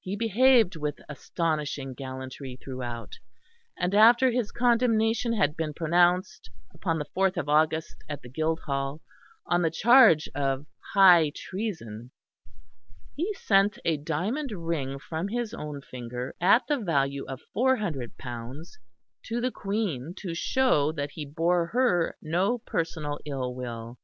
He 0.00 0.16
behaved 0.16 0.74
with 0.74 0.98
astonishing 1.08 1.94
gallantry 1.94 2.58
throughout, 2.60 3.20
and 3.78 3.94
after 3.94 4.32
his 4.32 4.50
condemnation 4.50 5.32
had 5.34 5.56
been 5.56 5.72
pronounced 5.74 6.50
upon 6.74 6.98
the 6.98 7.04
fourth 7.04 7.36
of 7.36 7.48
August 7.48 7.94
at 8.08 8.22
the 8.22 8.28
Guildhall, 8.28 9.00
on 9.46 9.62
the 9.62 9.70
charge 9.70 10.28
of 10.34 10.66
high 10.94 11.30
treason, 11.36 12.10
he 13.14 13.32
sent 13.34 13.78
a 13.84 13.96
diamond 13.96 14.50
ring 14.50 14.98
from 14.98 15.28
his 15.28 15.54
own 15.54 15.80
finger, 15.82 16.34
of 16.40 16.62
the 16.66 16.78
value 16.80 17.24
of 17.28 17.40
£400, 17.56 18.10
to 19.26 19.40
the 19.40 19.52
Queen 19.52 20.14
to 20.16 20.34
show 20.34 20.90
that 20.90 21.12
he 21.12 21.24
bore 21.24 21.66
her 21.66 22.16
no 22.20 22.58
personal 22.58 23.20
ill 23.24 23.54
will. 23.54 24.00